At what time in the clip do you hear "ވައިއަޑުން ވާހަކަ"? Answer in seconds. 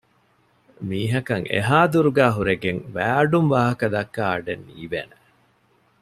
2.95-3.85